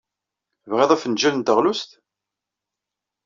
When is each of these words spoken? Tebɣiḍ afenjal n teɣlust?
Tebɣiḍ 0.63 0.91
afenjal 0.95 1.35
n 1.37 1.41
teɣlust? 1.43 1.91